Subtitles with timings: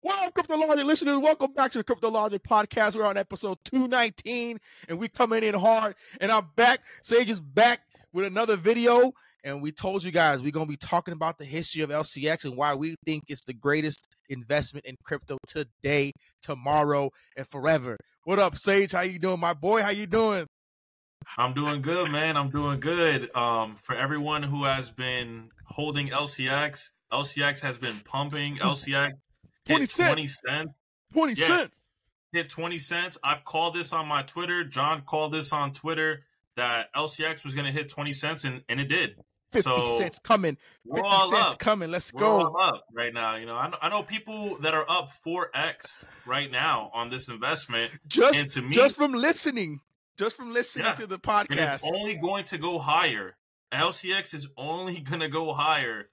[0.00, 1.18] Welcome, Cryptologic listeners.
[1.18, 2.94] Welcome back to the Crypto Logic podcast.
[2.94, 5.96] We're on episode 219 and we coming in hard.
[6.20, 6.78] And I'm back.
[7.02, 7.80] Sage is back
[8.12, 9.10] with another video.
[9.42, 12.56] And we told you guys we're gonna be talking about the history of LCX and
[12.56, 17.96] why we think it's the greatest investment in crypto today, tomorrow, and forever.
[18.22, 18.92] What up, Sage?
[18.92, 19.82] How you doing, my boy?
[19.82, 20.46] How you doing?
[21.36, 22.36] I'm doing good, man.
[22.36, 23.34] I'm doing good.
[23.34, 28.58] Um, for everyone who has been holding LCX, LCX has been pumping.
[28.62, 29.10] LCX
[29.68, 30.08] 20 hit cents.
[30.12, 30.72] 20 cents.
[31.12, 31.46] 20 Yeah.
[31.46, 31.74] cents.
[32.32, 33.18] Hit 20 cents.
[33.22, 34.64] I've called this on my Twitter.
[34.64, 36.24] John called this on Twitter
[36.56, 39.16] that LCX was going to hit 20 cents, and, and it did.
[39.52, 40.58] 50 so cents coming.
[40.84, 41.58] we're 50 all cents up.
[41.58, 41.90] coming.
[41.90, 42.26] Let's we're go.
[42.46, 43.36] all up right now.
[43.36, 47.28] You know, I know, I know people that are up 4x right now on this
[47.28, 49.80] investment, and Just me, just from listening.
[50.18, 50.94] Just from listening Yeah.
[50.96, 51.74] to the and podcast.
[51.76, 53.36] it's only going to go higher.
[53.72, 56.08] LCX is only going to go higher,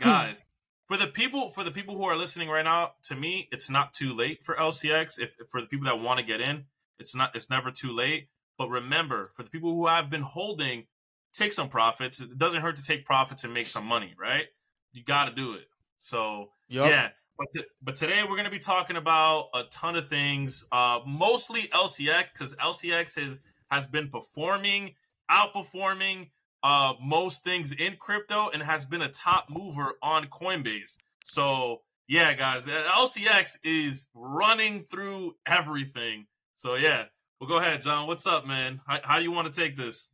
[0.00, 0.44] guys.
[0.86, 3.92] For the people, for the people who are listening right now, to me, it's not
[3.92, 5.18] too late for LCX.
[5.18, 6.64] If for the people that want to get in,
[6.98, 7.34] it's not.
[7.34, 8.28] It's never too late.
[8.56, 10.86] But remember, for the people who have been holding,
[11.34, 12.20] take some profits.
[12.20, 14.46] It doesn't hurt to take profits and make some money, right?
[14.92, 15.66] You got to do it.
[15.98, 16.88] So Yup.
[16.88, 17.08] yeah,
[17.38, 21.00] but t- but today we're going to be talking about a ton of things, uh,
[21.06, 24.94] mostly LCX because LCX has has been performing,
[25.30, 26.30] outperforming
[26.66, 30.96] uh, most things in crypto, and has been a top mover on Coinbase.
[31.22, 36.26] So yeah, guys, uh, LCX is running through everything.
[36.56, 37.04] So yeah,
[37.40, 38.08] well, go ahead, John.
[38.08, 38.80] What's up, man?
[38.84, 40.10] How, how do you want to take this?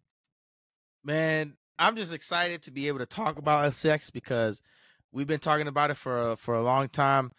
[1.03, 4.61] Man, I'm just excited to be able to talk about LCX because
[5.11, 7.33] we've been talking about it for a, for a long time.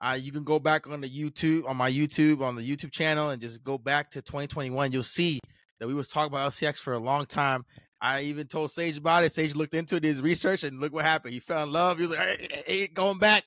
[0.00, 3.30] Uh, you can go back on the YouTube on my YouTube on the YouTube channel
[3.30, 4.92] and just go back to 2021.
[4.92, 5.40] You'll see
[5.80, 7.64] that we was talking about LCX for a long time.
[8.02, 9.32] I even told Sage about it.
[9.32, 11.32] Sage looked into it, his research, and look what happened.
[11.32, 11.98] He fell in love.
[11.98, 13.44] He was like, "Hey, hey, hey, going back."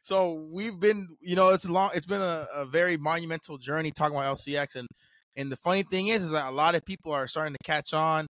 [0.00, 1.90] So we've been, you know, it's long.
[1.94, 4.86] It's been a, a very monumental journey talking about LCX, and
[5.34, 7.92] and the funny thing is, is that a lot of people are starting to catch
[7.92, 8.26] on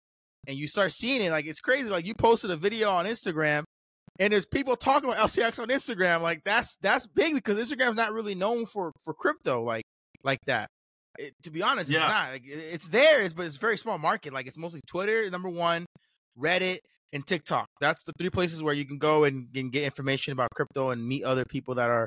[0.47, 3.65] and you start seeing it like it's crazy like you posted a video on instagram
[4.19, 8.13] and there's people talking about lcx on instagram like that's that's big because instagram's not
[8.13, 9.85] really known for for crypto like
[10.23, 10.69] like that
[11.19, 12.05] It- to be honest Yeah.
[12.05, 14.59] it's not like it- it's there it's, but it's a very small market like it's
[14.59, 15.87] mostly twitter number one
[16.39, 16.79] reddit
[17.13, 20.49] and tiktok that's the three places where you can go and, and get information about
[20.55, 22.07] crypto and meet other people that are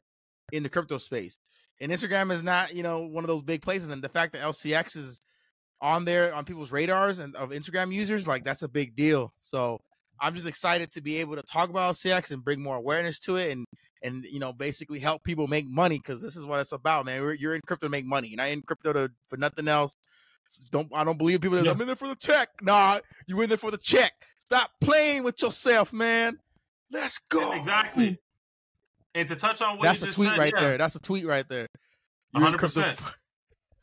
[0.52, 1.38] in the crypto space
[1.82, 4.42] and instagram is not you know one of those big places and the fact that
[4.42, 5.20] lcx is
[5.82, 9.34] on there on people's radars and of Instagram users, like that's a big deal.
[9.42, 9.82] So
[10.24, 13.36] I'm just excited to be able to talk about LCX and bring more awareness to
[13.36, 13.66] it and
[14.02, 17.22] and you know basically help people make money because this is what it's about, man.
[17.22, 18.30] We're, you're in crypto to make money.
[18.30, 19.96] You're not in crypto to, for nothing else.
[20.72, 21.72] Don't I don't believe people that Yeah.
[21.72, 22.50] I'm in there for the check.
[22.62, 24.14] Nah, you in there for the check.
[24.40, 26.38] Stop playing with yourself, man.
[26.92, 27.54] Let's go.
[27.56, 28.20] Exactly.
[29.16, 30.78] And to touch on what That's you a just tweet said, right yeah, there.
[30.78, 31.68] That's a tweet right there.
[32.36, 32.84] Crypto 100%.
[32.84, 33.14] f-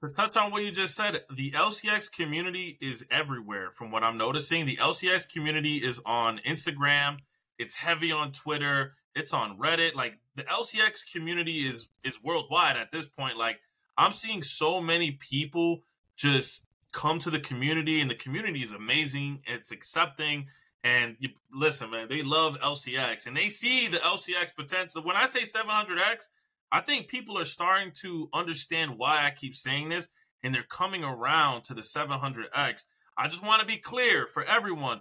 [0.02, 4.16] To touch on what you just said, the LCX community is everywhere from what I'm
[4.16, 4.64] noticing.
[4.64, 7.18] The LCX community is on Instagram,
[7.58, 9.94] it's heavy on Twitter, it's on Reddit.
[9.94, 13.36] Like the LCX community is is worldwide at this point.
[13.36, 13.60] Like
[13.98, 15.82] I'm seeing so many people
[16.16, 19.40] just come to the community and the community is amazing.
[19.46, 20.46] It's accepting
[20.82, 25.02] and you listen, man, they love LCX and they see the LCX potential.
[25.02, 26.28] When I say 700x,
[26.72, 30.08] I think people are starting to understand why I keep saying this,
[30.42, 32.84] and they're coming around to the 700x.
[33.18, 35.00] I just want to be clear for everyone.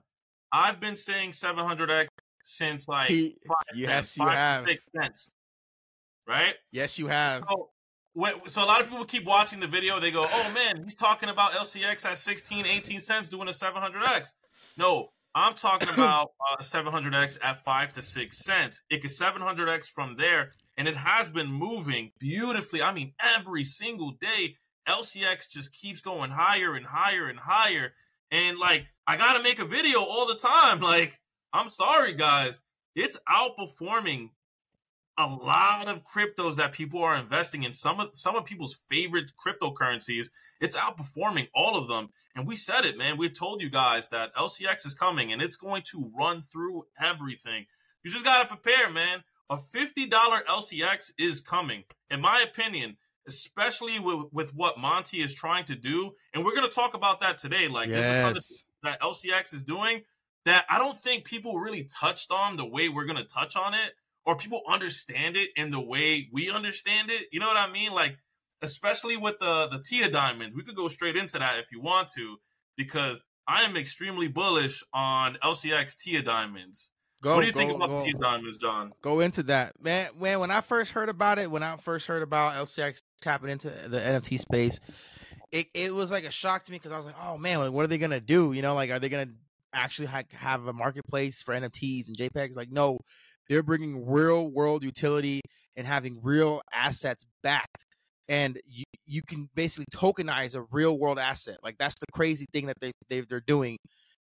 [0.52, 2.08] I've been saying 700x
[2.44, 4.66] since like He- five yes, cents, you five have.
[4.68, 5.34] six cents,
[6.28, 6.56] right?
[6.72, 7.44] Yes, you have.
[7.50, 7.70] So,
[8.14, 10.00] when, so a lot of people keep watching the video.
[10.00, 14.34] They go, "Oh man, he's talking about LCX at 16, 18 cents doing a 700x."
[14.76, 18.82] No, I'm talking about uh, 700x at five to six cents.
[18.90, 22.82] It could 700x from there, and it has been moving beautifully.
[22.82, 24.56] I mean, every single day,
[24.88, 27.94] LCX just keeps going higher and higher and higher.
[28.32, 30.80] And like, I gotta make a video all the time.
[30.90, 31.20] Like,
[31.54, 32.62] I'm sorry, guys,
[32.96, 34.30] it's outperforming
[35.20, 37.74] a lot of cryptos that people are investing in.
[37.74, 40.30] Some of some of people's favorite cryptocurrencies,
[40.62, 42.10] it's outperforming all of them.
[42.36, 43.18] And we said it, man.
[43.18, 47.66] We told you guys that LCX is coming and it's going to run through everything.
[48.02, 49.24] You just gotta prepare, man.
[49.50, 51.84] A $50 LCX is coming.
[52.10, 52.96] In my opinion,
[53.28, 56.14] especially with, with what Monty is trying to do.
[56.34, 57.68] And we're gonna talk about that today.
[57.68, 58.08] Like yes.
[58.08, 58.44] there's a ton of
[58.84, 60.04] that LCX is doing
[60.46, 63.92] that I don't think people really touched on the way we're gonna touch on it
[64.26, 67.28] or people understand it in the way we understand it.
[67.32, 67.94] You know what I mean?
[67.94, 68.18] Like,
[68.62, 72.10] especially with the the Tia diamonds, we could go straight into that if you want
[72.16, 72.38] to,
[72.78, 76.92] because I am extremely bullish on LCX Tia diamonds.
[77.22, 78.94] Go, what do you go, think about go, Tia diamonds, John?
[79.02, 80.10] Go into that, man.
[80.18, 83.70] Man, when I first heard about it, when I first heard about LCX tapping into
[83.70, 84.80] the NFT space,
[85.52, 87.84] it, it was like a shock to me because I was like, oh man, what
[87.84, 88.54] are they gonna do?
[88.54, 89.32] You know, like are they gonna
[89.74, 92.56] actually ha- have a marketplace for NFTs and JPEGs?
[92.56, 93.00] Like, no,
[93.50, 95.42] they're bringing real world utility
[95.76, 97.86] and having real assets backed.
[98.28, 101.58] And you, you can basically tokenize a real world asset.
[101.64, 103.78] Like that's the crazy thing that they, they they're doing.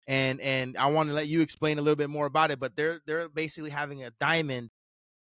[0.07, 2.61] And and I want to let you explain a little bit more about it.
[2.61, 4.69] But they're they're basically having a diamond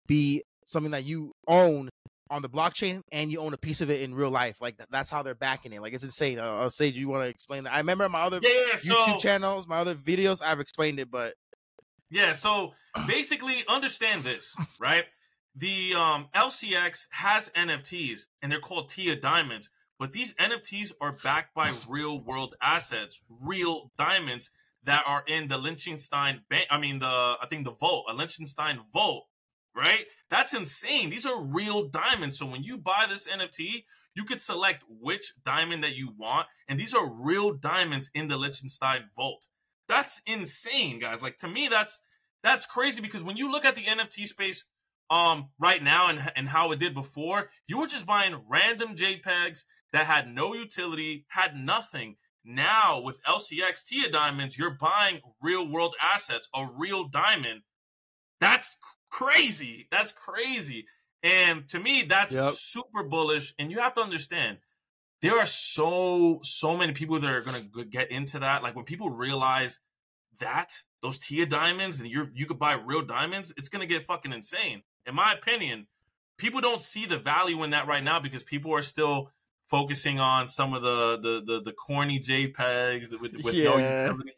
[0.08, 1.90] be something that you own
[2.32, 4.56] on the blockchain and you own a piece of it in real life.
[4.62, 5.82] Like that's how they're backing it.
[5.82, 6.40] Like it's insane.
[6.40, 7.74] Uh, I'll say, do you want to explain that?
[7.74, 11.36] I remember my other yeah, YouTube so, channels, my other videos, I've explained it, but
[12.12, 12.74] yeah, so
[13.08, 15.06] basically understand this, right?
[15.56, 21.56] The um, LCX has NFTs and they're called Tia Diamonds, but these NFTs are backed
[21.56, 24.52] by real world assets, real diamonds
[24.84, 26.68] that are in the Liechtenstein bank.
[26.70, 29.28] I mean, the I think the vault, a Liechtenstein vault,
[29.76, 30.06] right?
[30.30, 31.10] That's insane.
[31.10, 32.38] These are real diamonds.
[32.40, 33.84] So when you buy this NFT,
[34.16, 38.38] you could select which diamond that you want, and these are real diamonds in the
[38.38, 39.48] Liechtenstein vault.
[39.92, 41.22] That's insane, guys.
[41.22, 42.00] Like to me, that's
[42.44, 44.64] that's crazy because when you look at the NFT space
[45.10, 49.66] um right now and and how it did before, you were just buying random JPEGs
[49.92, 52.16] that had no utility, had nothing.
[52.46, 57.64] Now with LCX Tia diamonds, you're buying real world assets, a real diamond.
[58.40, 58.78] That's
[59.10, 59.90] crazy.
[59.92, 60.86] That's crazy.
[61.22, 62.52] And to me, that's yep.
[62.52, 63.54] super bullish.
[63.60, 64.58] And you have to understand,
[65.22, 68.64] there are so so many people that are going to get into that.
[68.64, 69.80] Like when people realize
[70.40, 74.06] that those tia diamonds and you you could buy real diamonds it's going to get
[74.06, 74.82] fucking insane.
[75.06, 75.88] In my opinion
[76.38, 79.30] people don't see the value in that right now because people are still
[79.68, 83.66] focusing on some of the the the, the corny jpegs with, with yeah.
[83.66, 84.32] no utility.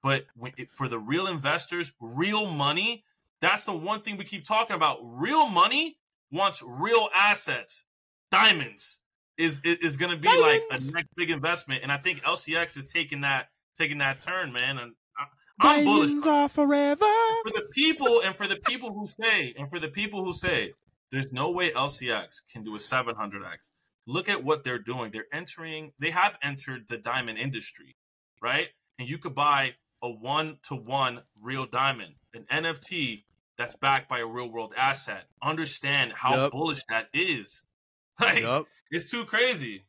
[0.00, 3.04] But when, for the real investors real money
[3.40, 4.98] that's the one thing we keep talking about.
[5.00, 5.98] Real money
[6.30, 7.84] wants real assets
[8.30, 8.98] diamonds
[9.38, 10.86] is is going to be Diamonds.
[10.86, 14.52] like a next big investment, and I think LCX is taking that taking that turn,
[14.52, 14.78] man.
[14.78, 14.92] And
[15.60, 17.06] I, am bullish are forever
[17.44, 20.72] for the people, and for the people who say, and for the people who say,
[21.10, 23.70] there's no way LCX can do a 700x.
[24.06, 25.10] Look at what they're doing.
[25.12, 25.92] They're entering.
[25.98, 27.96] They have entered the diamond industry,
[28.42, 28.68] right?
[28.98, 33.24] And you could buy a one to one real diamond, an NFT
[33.56, 35.24] that's backed by a real world asset.
[35.42, 36.52] Understand how yep.
[36.52, 37.64] bullish that is.
[38.20, 38.64] Like, yep.
[38.90, 39.84] it's too crazy.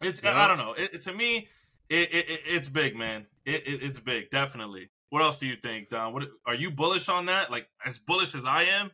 [0.00, 0.34] It's yep.
[0.34, 0.72] I don't know.
[0.72, 1.48] It, it, to me,
[1.88, 3.26] it, it, it's big, man.
[3.44, 4.90] It, it's big, definitely.
[5.10, 6.12] What else do you think, Don?
[6.12, 7.50] What are you bullish on that?
[7.50, 8.90] Like as bullish as I am?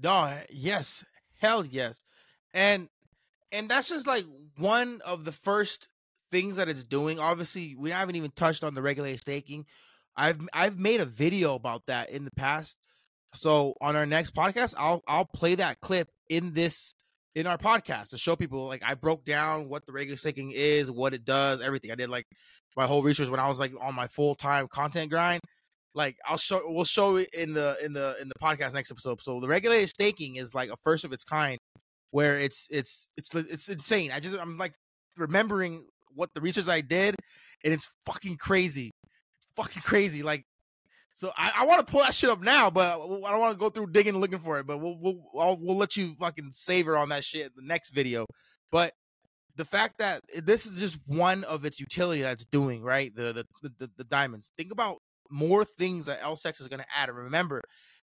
[0.00, 1.04] No, eh, yes,
[1.40, 2.04] hell yes,
[2.54, 2.88] and
[3.52, 4.24] and that's just like
[4.56, 5.88] one of the first
[6.30, 7.18] things that it's doing.
[7.18, 9.66] Obviously, we haven't even touched on the regulated staking.
[10.16, 12.76] I've I've made a video about that in the past.
[13.34, 16.94] So on our next podcast, I'll I'll play that clip in this
[17.34, 20.90] in our podcast to show people like I broke down what the regular staking is,
[20.90, 21.92] what it does, everything.
[21.92, 22.26] I did like
[22.76, 25.40] my whole research when I was like on my full time content grind.
[25.94, 29.20] Like I'll show we'll show it in the in the in the podcast next episode.
[29.22, 31.58] So the regulated staking is like a first of its kind
[32.10, 34.10] where it's it's it's it's insane.
[34.12, 34.74] I just I'm like
[35.16, 37.14] remembering what the research I did
[37.64, 38.90] and it's fucking crazy.
[39.38, 40.22] It's fucking crazy.
[40.22, 40.44] Like
[41.20, 43.58] so I, I want to pull that shit up now, but I don't want to
[43.58, 44.66] go through digging and looking for it.
[44.66, 47.90] But we'll we'll I'll, we'll let you fucking savor on that shit in the next
[47.90, 48.24] video.
[48.72, 48.94] But
[49.54, 53.46] the fact that eh, this is just one of its utility that's doing right the
[53.62, 54.52] the the, the diamonds.
[54.56, 54.96] Think about
[55.30, 57.10] more things that LCX is going to add.
[57.10, 57.60] And remember,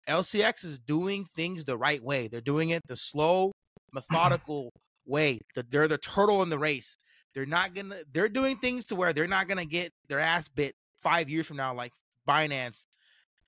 [0.06, 2.28] LCX is doing things the right way.
[2.28, 3.52] They're doing it the slow,
[3.90, 4.70] methodical
[5.06, 5.40] way.
[5.70, 6.98] They're the turtle in the race.
[7.34, 8.00] They're not gonna.
[8.12, 11.56] They're doing things to where they're not gonna get their ass bit five years from
[11.56, 11.92] now, like
[12.28, 12.86] Binance,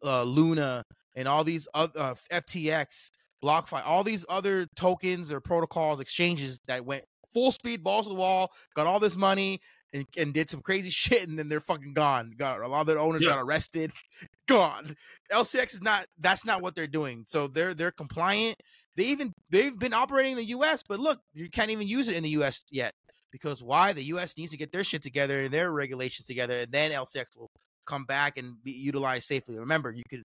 [0.04, 0.84] uh, Luna,
[1.16, 3.10] and all these other uh, FTX,
[3.44, 8.14] BlockFi, all these other tokens or protocols, exchanges that went full speed, balls to the
[8.14, 9.60] wall, got all this money,
[9.92, 12.32] and, and did some crazy shit, and then they're fucking gone.
[12.38, 13.30] Got a lot of their owners Yeah.
[13.30, 13.92] got arrested,
[14.48, 14.96] gone.
[15.32, 16.06] LCX is not.
[16.18, 17.24] That's not what they're doing.
[17.26, 18.56] So they're they're compliant.
[18.96, 22.16] They even they've been operating in the U.S., but look, you can't even use it
[22.16, 22.64] in the U.S.
[22.70, 22.92] yet
[23.32, 23.92] because why?
[23.92, 24.36] The U.S.
[24.36, 27.50] needs to get their shit together and their regulations together, and then LCX will
[27.90, 29.58] come back and be utilized safely.
[29.58, 30.22] Remember, you could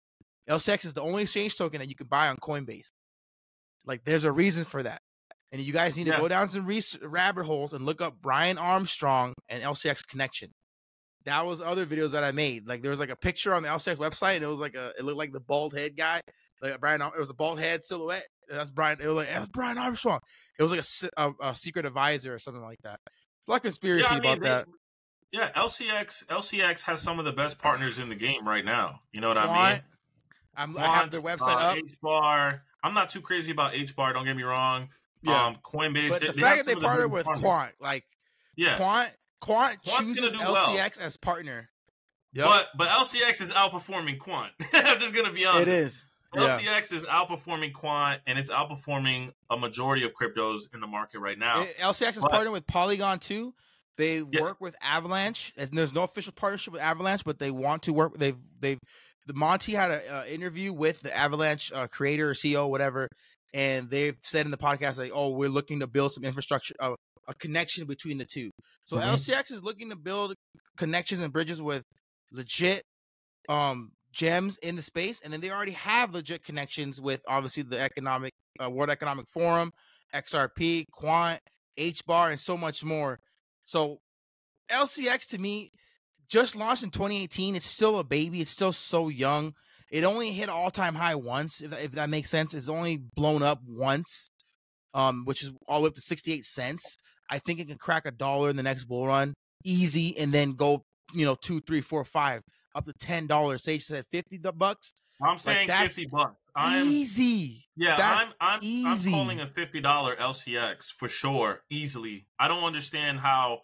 [0.49, 2.87] LCX is the only exchange token that you can buy on Coinbase.
[3.85, 4.99] Like, there's a reason for that.
[5.51, 6.67] And you guys need to go down some
[7.03, 10.51] rabbit holes and look up Brian Armstrong and LCX connection.
[11.25, 12.67] That was other videos that I made.
[12.67, 14.91] Like there was like a picture on the LCX website, and it was like a
[14.99, 16.21] it looked like the bald head guy,
[16.61, 17.01] like Brian.
[17.01, 18.25] It was a bald head silhouette.
[18.49, 18.97] And that's Brian.
[19.01, 20.19] It was like that's Brian Armstrong.
[20.59, 20.83] It was like
[21.17, 22.99] a a, a secret advisor or something like that.
[23.47, 24.67] A lot of conspiracy Yeah, I mean, about they- that.
[25.31, 29.01] Yeah, LCX LCX has some of the best partners in the game right now.
[29.11, 29.81] You know what I mean?
[30.57, 31.77] I'm, I have their website uh, up.
[31.77, 32.63] H bar.
[32.83, 34.13] I'm not too crazy about H bar.
[34.13, 34.89] Don't get me wrong.
[35.21, 35.47] Yeah.
[35.47, 36.09] Um, Coinbase.
[36.09, 37.43] but they, the they fact have that they the partnered with partners.
[37.43, 38.05] Quant, like
[38.55, 38.77] yeah.
[38.77, 39.09] Quant,
[39.41, 40.55] Quant Quant's chooses do well.
[40.67, 41.69] LCX as partner.
[42.33, 42.45] Yep.
[42.45, 44.51] But but LCX is outperforming Quant.
[44.73, 45.61] I'm just gonna be honest.
[45.63, 46.05] it is.
[46.33, 46.57] Yeah.
[46.57, 51.39] LCX is outperforming Quant, and it's outperforming a majority of cryptos in the market right
[51.39, 51.61] now.
[51.61, 53.53] It- LCX is But- partnered with Polygon too.
[53.97, 54.41] They Yeah.
[54.41, 55.53] work with Avalanche.
[55.57, 58.17] And there's no official partnership with Avalanche, but they want to work.
[58.17, 58.79] They've they've
[59.27, 63.07] the Monty had an uh, interview with the Avalanche uh, creator or CEO, whatever,
[63.53, 66.93] and they've said in the podcast like, "Oh, we're looking to build some infrastructure, uh,
[67.27, 68.51] a connection between the two.
[68.83, 69.03] So Mhm.
[69.03, 70.35] LCX is looking to build
[70.77, 71.81] connections and bridges with
[72.31, 72.83] legit
[73.49, 77.79] um gems in the space, and then they already have legit connections with obviously the
[77.79, 78.31] economic
[78.63, 79.71] uh, World Economic Forum,
[80.13, 81.39] XRP, Quant,
[81.77, 83.19] H Bar, and so much more.
[83.65, 83.97] So
[84.71, 85.71] LCX to me
[86.29, 87.55] just launched in 2018.
[87.55, 88.41] It's still a baby.
[88.41, 89.53] It's still so young.
[89.91, 92.53] It only hit all time high once, if that, if that makes sense.
[92.53, 94.29] It's only blown up once,
[94.93, 96.97] um, which is all the way up to 68 cents.
[97.29, 100.53] I think it can crack a dollar in the next bull run, easy, and then
[100.53, 102.41] go, you know, two, three, four, five,
[102.75, 103.63] up to ten dollars.
[103.63, 104.93] Sage said 50 bucks.
[105.21, 106.35] I'm saying that's fifty bucks.
[106.55, 107.65] I'm easy.
[107.75, 107.97] yeah.
[107.97, 109.11] That's I'm I'm easy.
[109.11, 112.27] I'm calling a fifty dollar LCX for sure, easily.
[112.39, 113.61] I don't understand how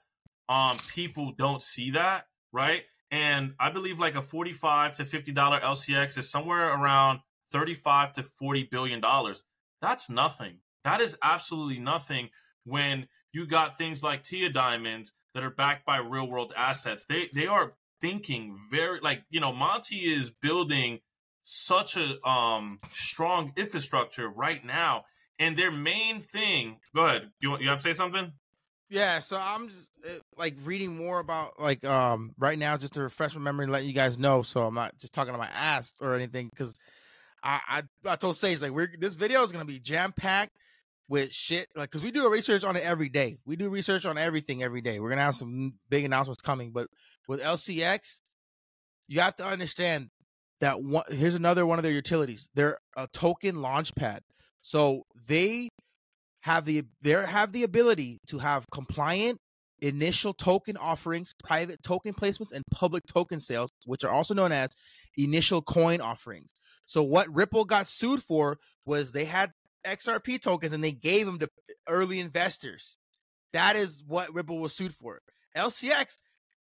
[0.50, 2.84] um people don't see that, right?
[3.10, 7.20] And I believe like a forty five to fifty dollar LCX is somewhere around
[7.52, 9.44] thirty five to forty billion dollars.
[9.82, 10.58] That's nothing.
[10.84, 12.30] That is absolutely nothing
[12.66, 17.06] when you got things like Tia Diamonds that are backed by real world assets.
[17.06, 21.00] They they are thinking very like you know Monty is building
[21.44, 25.06] such a um strong infrastructure right now,
[25.40, 26.78] and their main thing.
[26.96, 27.32] Go ahead.
[27.40, 28.34] You you have to say something?
[28.90, 33.04] Yeah, so I'm just uh, like reading more about like um right now just to
[33.04, 35.48] refresh my memory and let you guys know, so I'm not just talking to my
[35.48, 36.76] ass or anything because
[37.42, 40.58] I, I I told Sage like we're this video is gonna be jam packed
[41.08, 43.38] with shit like because we do a research on it every day.
[43.46, 45.00] We do research on everything every day.
[45.00, 46.88] We're gonna have some big announcements coming, but
[47.30, 48.22] with LCX,
[49.08, 50.10] you have to understand
[50.62, 51.04] that one.
[51.10, 52.48] Here's another one of their utilities.
[52.56, 54.22] They're a token launch pad,
[54.62, 55.70] so they
[56.42, 59.40] have the they have the ability to have compliant
[59.82, 64.76] initial token offerings, private token placements, and public token sales, which are also known as
[65.18, 66.54] initial coin offerings.
[66.86, 69.52] So what Ripple got sued for was they had
[69.86, 71.50] XRP tokens and they gave them to
[71.90, 72.98] early investors.
[73.54, 75.22] That is what Ripple was sued for.
[75.58, 76.18] LCX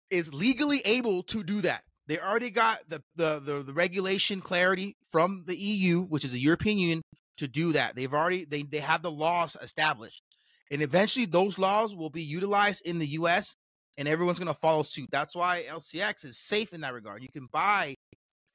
[0.10, 1.84] is legally able to do that.
[2.10, 6.40] They already got the the the, the regulation clarity from the EU, which is the
[6.40, 7.02] European Union,
[7.38, 7.96] to do that.
[7.96, 10.24] They've already they they have the laws established.
[10.72, 13.56] And eventually those laws will be utilized in the US
[13.98, 15.10] and everyone's to follow suit.
[15.12, 17.22] That's why LCX is safe in that regard.
[17.22, 17.96] You can buy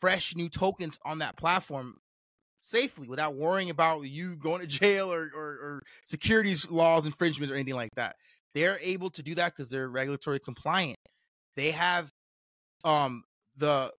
[0.00, 1.98] fresh new tokens on that platform
[2.60, 7.54] safely without worrying about you going to jail or, or, or securities laws infringements or
[7.54, 8.16] anything like that.
[8.54, 10.96] They're able to do that because they're regulatory compliant.
[11.56, 12.10] They have
[12.84, 13.22] um
[13.56, 13.92] the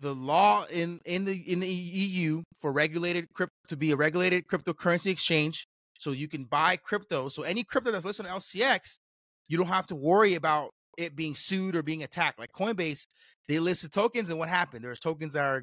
[0.00, 4.46] the law in in the in the EU for regulated crypto to be a regulated
[4.46, 5.66] cryptocurrency exchange,
[5.98, 7.28] so you can buy crypto.
[7.28, 8.98] So any crypto that's listed on LCX,
[9.48, 12.38] you don't have to worry about it being sued or being attacked.
[12.38, 13.06] Like Coinbase,
[13.48, 14.84] they listed tokens, and what happened?
[14.84, 15.62] There's tokens that are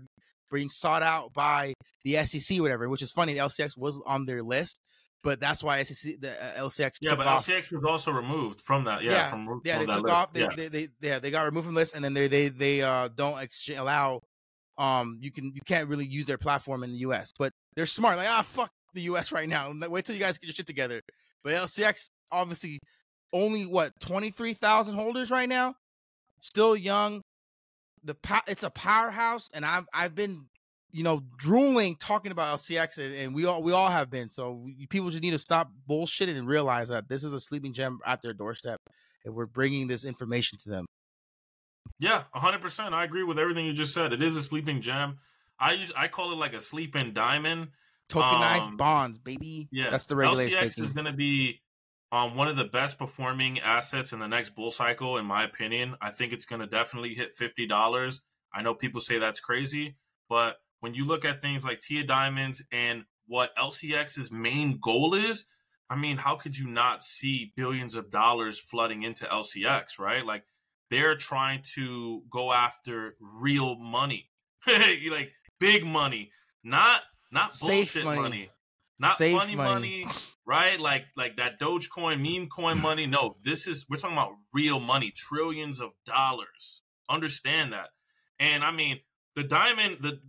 [0.51, 2.89] being sought out by the SEC, whatever.
[2.89, 3.36] Which is funny.
[3.36, 4.79] LCX was on their list,
[5.23, 7.45] but that's why SEC the uh, LCX Yeah, but off.
[7.45, 9.03] LCX was also removed from that.
[9.03, 10.15] Yeah, Yeah, from yeah, from they took list.
[10.15, 10.33] off.
[10.33, 10.49] They, yeah.
[10.55, 13.09] they, they, yeah, they got removed from the list, and then they, they, they, uh,
[13.09, 13.38] don't
[13.77, 14.21] allow,
[14.77, 17.33] um, you can, you can't really use their platform in the U.S.
[17.38, 19.31] But they're smart, like ah, fuck the U.S.
[19.31, 19.71] right now.
[19.88, 21.01] Wait till you guys get your shit together.
[21.43, 22.79] But LCX obviously
[23.31, 25.75] only what twenty three thousand holders right now,
[26.39, 27.21] still young.
[28.03, 28.15] the
[28.47, 30.45] it's a powerhouse, and I've I've been
[30.91, 34.29] you know drooling talking about LCX, and, and we all we all have been.
[34.29, 37.74] So we, people just need to stop bullshitting and realize that this is a sleeping
[37.74, 38.81] gem at their doorstep,
[39.25, 40.86] and we're bringing this information to them.
[42.00, 42.93] Yeah, hundred percent.
[42.93, 44.13] I agree with everything you just said.
[44.13, 45.19] It is a sleeping gem.
[45.60, 47.69] I use I call it like a sleeping diamond.
[48.10, 49.67] Tokenized um, bonds, baby.
[49.72, 50.58] Yeah, that's the regulation.
[50.58, 51.62] LCX is going to be
[52.12, 55.96] um, one of the best performing assets in the next bull cycle, in my opinion.
[56.01, 58.22] I think it's going to definitely hit fifty dollars.
[58.51, 62.63] I know people say that's crazy, but when you look at things like Tia Diamonds
[62.71, 65.45] and what LCX's main goal is,
[65.89, 70.25] I mean, how could you not see billions of dollars flooding into LCX, right?
[70.25, 70.43] Like
[70.91, 74.29] they're trying to go after real money,
[74.67, 76.31] like big money,
[76.63, 78.21] not not Safe bullshit money.
[78.21, 78.50] money.
[79.00, 80.03] Not Safe funny money.
[80.03, 80.13] money,
[80.45, 80.79] right?
[80.79, 82.83] Like like that Dogecoin meme coin hmm.
[82.83, 83.05] money.
[83.05, 86.83] No, this is we're talking about real money, trillions of dollars.
[87.09, 87.89] Understand that.
[88.39, 89.00] And I mean,
[89.36, 90.19] the diamond the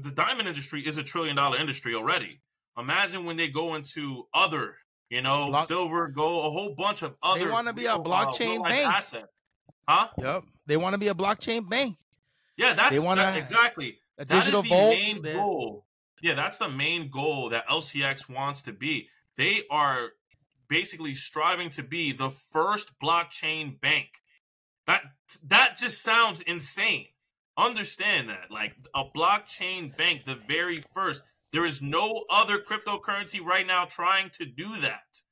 [0.00, 2.40] the diamond industry is a trillion dollar industry already.
[2.78, 4.76] Imagine when they go into other,
[5.10, 7.44] you know, Block- silver, gold, a whole bunch of other.
[7.44, 8.86] They want to be a blockchain uh, bank.
[8.86, 9.26] Assets.
[9.88, 10.08] Huh?
[10.18, 10.44] Yep.
[10.66, 11.96] They want to be a blockchain bank.
[12.56, 14.94] Yeah, that's they want to exactly a digital that is the vault.
[14.94, 15.86] Main goal.
[16.22, 19.08] Yeah, that's the main goal that LCX wants to be.
[19.36, 20.10] They are
[20.68, 24.08] basically striving to be the first blockchain bank.
[24.86, 25.02] That
[25.46, 27.06] that just sounds insane.
[27.56, 28.50] Understand that.
[28.50, 31.22] Like a blockchain bank, the very first.
[31.52, 35.22] There is no other cryptocurrency right now trying to do that.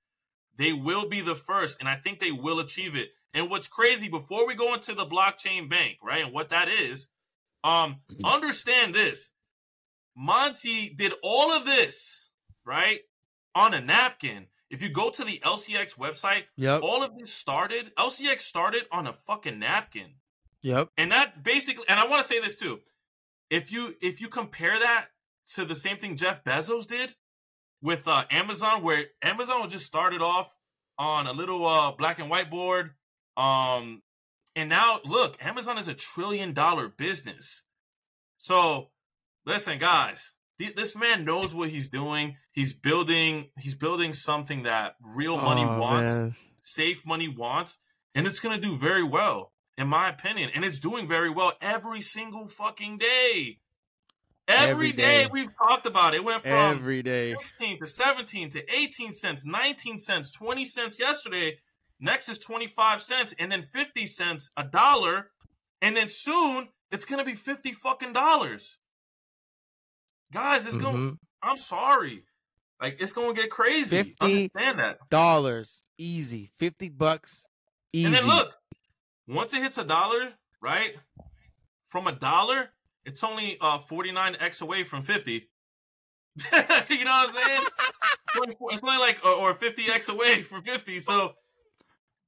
[0.59, 3.09] They will be the first, and I think they will achieve it.
[3.33, 7.09] And what's crazy, before we go into the blockchain bank, right, and what that is,
[7.65, 8.25] um, mm-hmm.
[8.27, 9.31] understand this.
[10.17, 12.29] Monty did all of this,
[12.67, 13.00] right,
[13.55, 14.47] on a napkin.
[14.69, 16.83] If you go to the LCX website, yep.
[16.83, 20.15] all of this started, LCX started on a fucking napkin.
[20.62, 20.90] Yep.
[20.97, 22.81] And that basically and I want to say this too.
[23.49, 25.07] If you if you compare that
[25.55, 27.14] to the same thing Jeff Bezos did
[27.83, 30.57] with uh, Amazon, where Amazon just started off
[30.99, 32.90] on a little uh, black and white board,
[33.37, 34.02] um,
[34.54, 37.65] and now look, Amazon is a trillion dollar business.
[38.37, 38.91] So
[39.47, 42.37] listen, guys, th- this man knows what he's doing.
[42.52, 43.49] He's building.
[43.58, 46.37] He's building something that real money oh, wants, man.
[46.63, 47.78] safe money wants,
[48.15, 49.50] and it's gonna do very well
[49.80, 50.50] in my opinion.
[50.54, 53.58] And it's doing very well every single fucking day.
[54.47, 55.25] Every, every day.
[55.25, 55.30] day.
[55.32, 56.19] we've talked about it.
[56.19, 60.99] It went from every day 16 to 17 to 18 cents, 19 cents, 20 cents
[60.99, 61.58] yesterday.
[62.00, 65.30] Next is 25 cents and then 50 cents, a dollar.
[65.80, 68.78] And then soon it's going to be 50 fucking dollars.
[70.32, 70.84] Guys, it's mm-hmm.
[70.84, 72.25] going I'm sorry.
[72.80, 73.99] Like it's going to get crazy.
[73.99, 74.99] 50 Understand that.
[75.10, 75.84] Dollars.
[75.97, 76.50] Easy.
[76.56, 77.47] 50 bucks.
[77.93, 78.06] Easy.
[78.06, 78.54] And then look,
[79.30, 80.95] once it hits a dollar, right?
[81.86, 82.71] From a dollar,
[83.04, 85.32] it's only uh 49x away from 50.
[85.32, 85.40] you
[86.52, 87.62] know what I'm saying?
[88.71, 90.99] it's only like or 50x away from 50.
[91.00, 91.34] So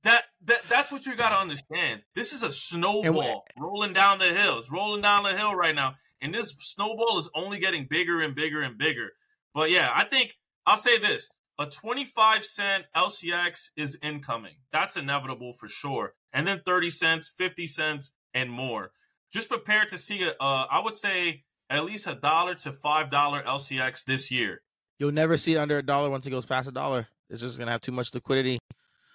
[0.04, 2.02] that that that's what you got to understand.
[2.14, 4.58] This is a snowball rolling down the hill.
[4.58, 8.34] It's rolling down the hill right now, and this snowball is only getting bigger and
[8.34, 9.10] bigger and bigger.
[9.54, 10.34] But yeah, I think
[10.66, 14.56] I'll say this: a 25 cent LCX is incoming.
[14.70, 18.90] That's inevitable for sure and then 30 cents, 50 cents, and more.
[19.32, 23.10] Just prepare to see, a, uh, I would say, at least a dollar to $5
[23.44, 24.62] LCX this year.
[24.98, 27.08] You'll never see it under a dollar once it goes past a dollar.
[27.28, 28.58] It's just going to have too much liquidity.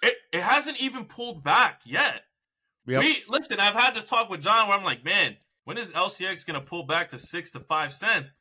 [0.02, 2.22] It, it hasn't even pulled back yet.
[2.86, 3.00] Yep.
[3.00, 3.60] We listen.
[3.60, 6.64] I've had this talk with John where I'm like, man, when is LCX going to
[6.64, 8.32] pull back to six to five cents?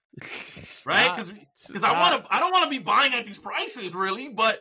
[0.86, 1.12] Right?
[1.15, 1.32] Because
[1.67, 2.34] because I want to.
[2.34, 4.60] I don't want to be buying at these prices really, but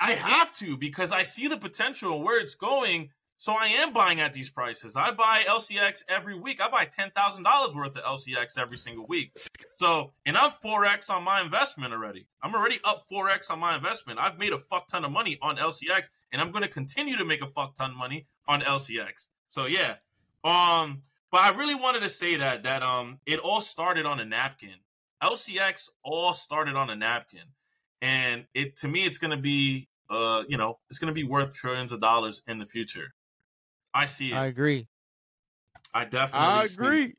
[0.00, 3.10] I have to because I see the potential where it's going.
[3.38, 4.96] So I am buying at these prices.
[4.96, 6.62] I buy LCX every week.
[6.62, 9.36] I buy ten thousand dollars worth of LCX every single week.
[9.74, 12.26] So, and I'm four x on my investment already.
[12.42, 14.18] I'm already up four x on my investment.
[14.18, 17.26] I've made a fuck ton of money on LCX, and I'm going to continue to
[17.26, 19.28] make a fuck ton of money on LCX.
[19.48, 19.96] So yeah,
[20.42, 24.24] um, but I really wanted to say that that um, it all started on a
[24.24, 24.76] napkin.
[25.22, 27.40] LCX all started on a napkin,
[28.02, 31.24] and it to me, it's going to be uh, you know, it's going to be
[31.24, 33.14] worth trillions of dollars in the future.
[33.92, 34.36] I see it.
[34.36, 34.88] I agree.
[35.94, 37.14] I definitely I agree.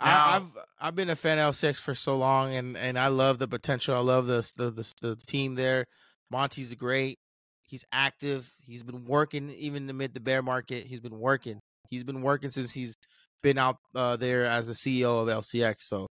[0.00, 0.46] Now, I, have
[0.80, 3.94] I've been a fan of LCX for so long, and and I love the potential.
[3.94, 5.86] I love the the the, the team there.
[6.30, 7.18] Monty's great.
[7.66, 8.52] He's active.
[8.60, 10.86] He's been working even amid the bear market.
[10.86, 11.60] He's been working.
[11.88, 12.94] He's been working since he's
[13.42, 15.76] been out uh, there as the CEO of LCX.
[15.80, 16.06] So,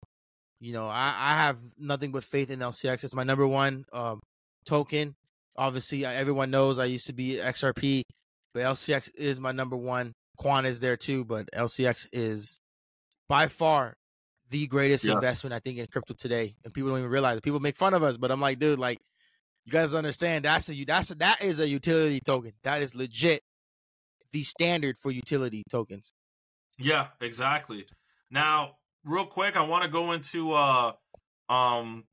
[0.59, 3.03] you know, I, I have nothing but faith in LCX.
[3.03, 4.19] It's my number one um,
[4.65, 5.15] token.
[5.57, 8.01] Obviously, everyone knows I used to be XRP
[8.53, 12.59] but LCX is my number one Quant is there too, but LCX is
[13.27, 13.93] by far
[14.49, 15.13] the greatest Yeah.
[15.13, 17.43] investment I think in crypto today, and people don't even realize it.
[17.43, 18.97] People make fun of us, but I'm like, dude, like
[19.65, 22.53] you guys understand that's a that's a, that is a utility token.
[22.63, 23.41] That is legit
[24.31, 26.11] the standard for utility tokens.
[26.79, 27.85] Yeah, exactly.
[28.31, 30.93] Now, real quick, I want to go into uh
[31.49, 32.05] um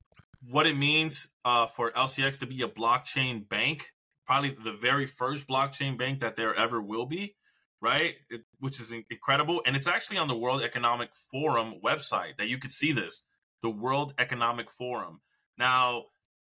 [0.48, 3.92] what it means uh for LCX to be a blockchain bank,
[4.26, 7.36] probably the very first blockchain bank that there ever will be,
[7.80, 8.14] right?
[8.30, 12.58] It, which is incredible and it's actually on the World Economic Forum website that you
[12.58, 13.24] could see this,
[13.62, 15.20] the World Economic Forum.
[15.58, 16.04] Now,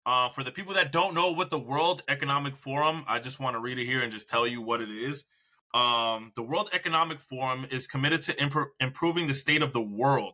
[0.06, 3.56] uh, for the people that don't know what the World Economic Forum, I just want
[3.56, 5.26] to read it here and just tell you what it is
[5.73, 10.33] um, the World Economic Forum is committed to impro- improving the state of the world.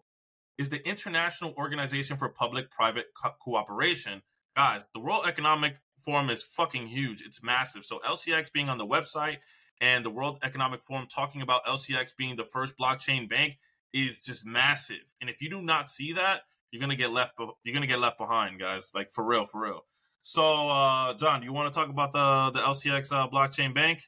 [0.58, 4.22] Is the International Organization for Public-Private Co- Cooperation.
[4.58, 7.22] Guys, the World Economic Forum is fucking huge.
[7.22, 7.86] It's massive.
[7.86, 9.38] So LCX being on the website
[9.80, 13.58] and the World Economic Forum talking about LCX being the first blockchain bank
[13.94, 15.14] is just massive.
[15.22, 17.38] And if you do not see that, you're gonna get left.
[17.38, 18.92] Be- you're gonna get left behind, guys.
[18.94, 19.86] Like for real, for real.
[20.22, 24.04] So, uh, John, do you want to talk about the the LCX uh, blockchain bank?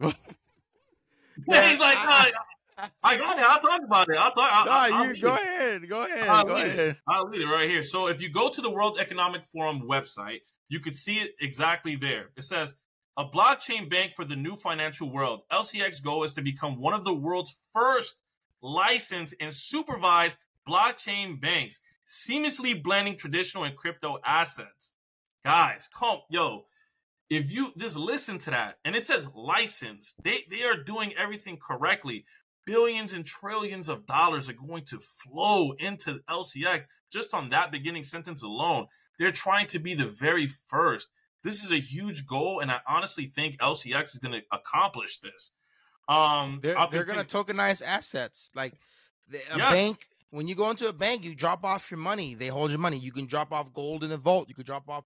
[1.48, 2.30] Yeah, he's like, I-
[2.78, 3.44] "Nah, I got it.
[3.46, 4.16] I'll talk about it.
[4.16, 4.50] I'll talk.
[4.52, 5.42] I'll, Nah, I'll, you go it.
[5.42, 6.96] ahead, go ahead, I'll go lead it.
[7.08, 7.82] I'll lead it right here.
[7.82, 11.94] So if you go to the World Economic Forum website, you could see it exactly
[11.96, 12.30] there.
[12.36, 12.74] It says
[13.16, 15.42] a blockchain bank for the new financial world.
[15.52, 18.16] LCX goal is to become one of the world's first
[18.62, 24.96] licensed and supervised blockchain banks, seamlessly blending traditional and crypto assets.
[25.44, 26.64] Guys, come, yo,
[27.28, 31.58] if you just listen to that, and it says licensed, they they are doing everything
[31.60, 32.24] correctly.
[32.64, 38.02] Billions and trillions of dollars are going to flow into LCX just on that beginning
[38.02, 38.86] sentence alone.
[39.18, 41.08] They're trying to be the very first.
[41.44, 45.52] This is a huge goal, and I honestly think LCX is going to accomplish this.
[46.08, 48.50] Um, They're they're gonna tokenize assets.
[48.54, 48.74] Like
[49.28, 49.70] the, a Yes.
[49.70, 52.34] bank, when you go into a bank, you drop off your money.
[52.34, 52.98] They hold your money.
[52.98, 54.48] You can drop off gold in a vault.
[54.48, 55.04] You can drop off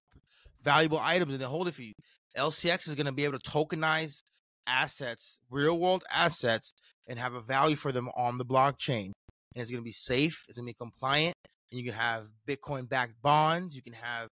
[0.63, 1.93] valuable items, and they hold it for you.
[2.37, 4.21] LCX is gonna be able to tokenize
[4.67, 6.71] assets, real world assets,
[7.07, 9.11] and have a value for them on the blockchain.
[9.53, 10.45] And it's gonna be safe.
[10.47, 11.35] It's gonna be compliant,
[11.71, 13.75] and you can have Bitcoin backed bonds.
[13.75, 14.27] You can have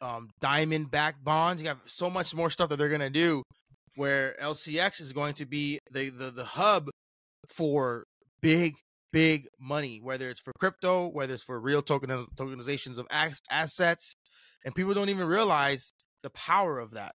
[0.00, 1.62] um, diamond backed bonds.
[1.62, 3.42] You have so much more stuff that they're gonna do
[3.96, 6.88] where LCX is going to be the, the the hub
[7.48, 8.04] for
[8.40, 8.74] big
[9.12, 13.06] big money, whether it's for crypto, whether it's for real tokeniz- tokenizations of
[13.50, 14.14] assets,
[14.64, 17.14] and people don't even realize the power of that.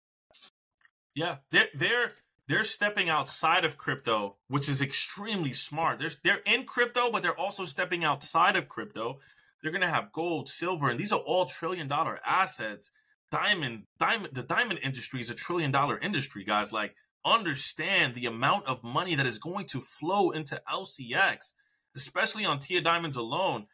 [1.14, 2.12] Yeah, they're they're
[2.48, 6.00] they're stepping outside of crypto, which is extremely smart.
[6.00, 9.20] They're they're in crypto, but they're also stepping outside of crypto.
[9.62, 12.92] They're gonna have gold, silver, and these are all trillion dollar assets.
[13.32, 16.72] Diamond, diamond, the diamond industry is a trillion dollar industry, guys.
[16.72, 21.54] Like, understand the amount of money that is going to flow into LCX,
[21.96, 23.66] especially on Tia Diamonds alone.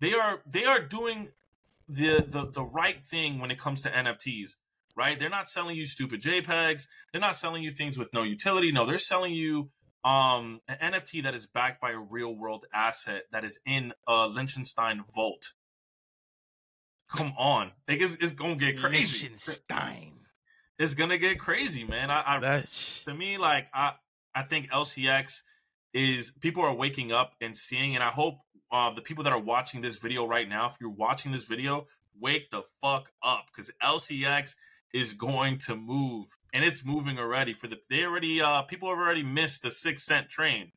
[0.00, 1.30] They are they are doing
[1.90, 4.54] the the the right thing when it comes to NFTs
[4.96, 5.18] right?
[5.18, 6.86] They're not selling you stupid JPEGs.
[7.10, 8.70] They're not selling you things with no utility.
[8.70, 9.70] No, they're selling you
[10.04, 14.26] um, an NFT that is backed by a real world asset that is in a
[14.28, 15.52] Liechtenstein vault.
[17.10, 19.28] Come on, like it's, it's gonna get crazy.
[19.28, 20.12] Liechtenstein.
[20.78, 22.10] It's gonna get crazy, man.
[22.10, 22.64] I, I
[23.04, 23.94] to me, like I,
[24.34, 25.42] I think LCX
[25.92, 28.38] is people are waking up and seeing, and I hope
[28.72, 31.86] uh, the people that are watching this video right now, if you're watching this video,
[32.18, 34.54] wake the fuck up because LCX
[34.92, 37.52] is going to move, and it's moving already.
[37.52, 40.72] For the they already, uh, people have already missed the six cent train.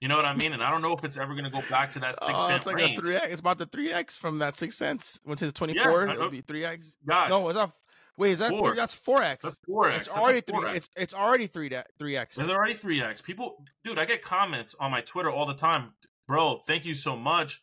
[0.00, 0.52] You know what I mean?
[0.52, 2.56] And I don't know if it's ever gonna go back to that six oh, cent
[2.58, 2.98] it's like range.
[2.98, 3.26] a three x.
[3.30, 5.18] It's about the three x from that six cents.
[5.24, 6.96] Once it's 24 Yeah, it'll be three x.
[7.06, 7.72] Guys, No, it's not.
[8.16, 8.68] Wait, is that Four.
[8.68, 8.76] three?
[8.76, 9.44] That's four x.
[9.44, 10.06] that's four x.
[10.06, 10.68] It's already three.
[10.70, 12.36] It's it's already three three x.
[12.36, 13.20] There's already three X.
[13.20, 15.94] People, dude, I get comments on my Twitter all the time,
[16.26, 16.56] bro.
[16.56, 17.60] Thank you so much.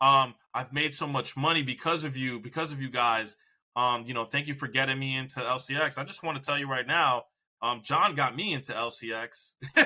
[0.00, 3.36] Um, I've made so much money because of you, because of you guys.
[3.76, 5.98] Um, you know, thank you for getting me into LCX.
[5.98, 7.24] I just want to tell you right now,
[7.60, 9.54] um, John got me into LCX,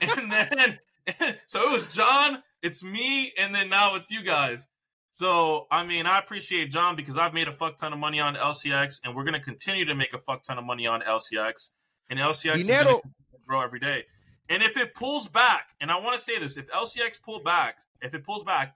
[0.00, 0.78] and then
[1.46, 4.68] so it was John, it's me, and then now it's you guys.
[5.10, 8.36] So I mean, I appreciate John because I've made a fuck ton of money on
[8.36, 11.70] LCX, and we're gonna continue to make a fuck ton of money on LCX.
[12.08, 13.00] And LCX is gonna
[13.46, 14.04] grow every day.
[14.50, 17.78] And if it pulls back, and I want to say this, if LCX pull back,
[18.02, 18.74] if it pulls back,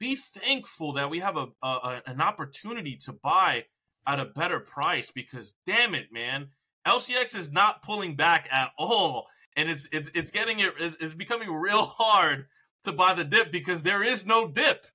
[0.00, 3.64] be thankful that we have a, a, an opportunity to buy
[4.04, 6.48] at a better price because damn it, man,
[6.86, 11.48] LCX is not pulling back at all, and it's it's it's getting it it's becoming
[11.52, 12.46] real hard
[12.82, 14.86] to buy the dip because there is no dip.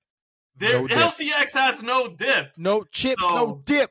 [0.58, 0.98] There No dip.
[0.98, 2.52] LCX has no dip.
[2.58, 3.90] No chip, So- no dip.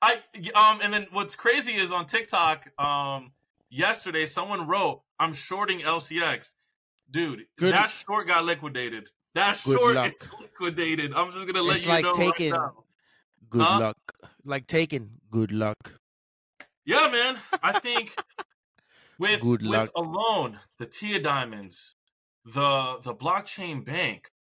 [0.00, 0.20] I
[0.54, 3.32] um and then what's crazy is on TikTok um
[3.70, 6.54] yesterday someone wrote I'm shorting LCX.
[7.10, 9.10] Dude, Good- that short got liquidated.
[9.34, 10.12] That Good short luck.
[10.20, 11.14] is liquidated.
[11.14, 12.84] I'm just gonna let It's you like know taking- right now.
[13.48, 13.78] Good Huh?
[13.80, 13.98] luck.
[14.44, 16.00] Like taking good luck.
[16.84, 17.38] Yeah, man.
[17.62, 18.16] I think
[19.18, 21.94] with Good with alone the Tia Diamonds,
[22.44, 24.32] the the blockchain bank,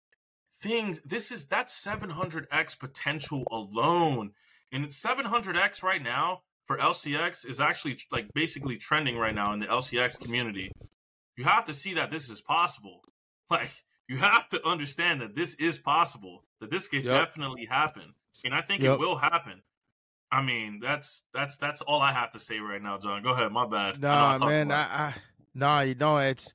[0.54, 1.00] things.
[1.04, 4.32] This is that's 700x potential alone,
[4.72, 9.59] and it's 700x right now for LCX is actually like basically trending right now in
[9.59, 10.70] the LCX community.
[11.37, 13.02] You have to see that this is possible.
[13.50, 13.72] Like
[14.06, 16.44] you have to understand that this is possible.
[16.61, 17.26] That this could Yep.
[17.26, 18.92] definitely happen, and I think Yep.
[18.94, 19.62] it will happen.
[20.30, 23.24] I mean, that's that's that's all I have to say right now, John.
[23.24, 23.50] Go ahead.
[23.50, 24.00] My bad.
[24.00, 24.83] Know I Nah, man, I.
[25.09, 25.14] I
[25.52, 26.54] nah, you know, it's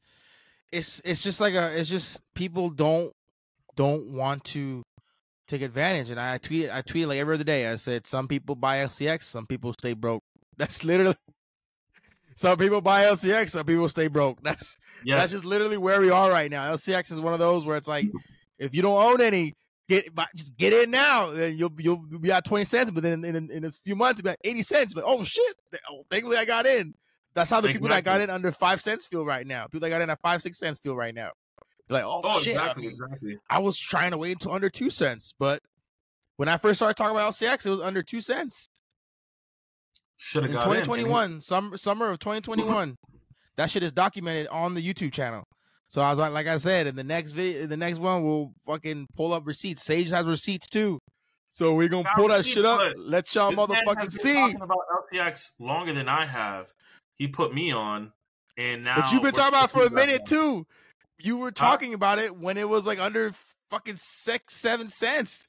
[0.71, 3.12] it's it's just like a it's just people don't
[3.75, 4.82] don't want to
[5.47, 6.10] take advantage.
[6.10, 7.67] And I tweet I tweet like every other day.
[7.71, 10.23] I said some people buy LCX, some people stay broke.
[10.58, 11.17] That's literally
[12.36, 14.39] some people buy LCX, some people stay broke.
[14.43, 15.19] That's yes.
[15.19, 16.71] that's just literally where we are right now.
[16.73, 18.05] LCX is one of those where it's like
[18.60, 19.53] if you don't own any,
[19.88, 21.31] get just get in now.
[21.31, 24.19] Then you'll you'll be at twenty cents, but then in, in, in a few months,
[24.19, 24.93] you'll be at eighty cents.
[24.93, 25.55] But oh shit,
[25.91, 26.93] oh, thankfully I got in.
[27.34, 29.65] That's how the people that got in under five cents feel right now.
[29.65, 31.31] People that got in at five six cents feel right now.
[31.89, 32.58] Like, oh, oh, shit.
[32.58, 33.38] I exactly, mean, exactly.
[33.50, 35.62] I was trying to wait until under two cents, but
[36.38, 38.69] when I first started talking about LCX, it was under two cents
[40.17, 40.84] Should in have got in.
[40.84, 42.98] 2021, summer summer of 2021.
[43.58, 45.43] that shit is documented on the YouTube channel.
[45.88, 48.52] So I was like, like I said, in the next video, the next one, we'll
[48.65, 49.84] fucking pull up receipts.
[49.86, 51.00] Sage has receipts too,
[51.52, 52.93] so we're gonna pull that shit up.
[52.98, 54.34] Let y'all motherfucking see.
[54.34, 54.80] talking about
[55.13, 56.74] LCX longer than I have.
[57.13, 58.12] He put me on,
[58.58, 58.95] and now.
[59.02, 60.65] But you've been talking about it for a supposed to be minute too.
[61.17, 63.32] You were talking about it when it was like under
[63.69, 65.47] fucking six, seven cents.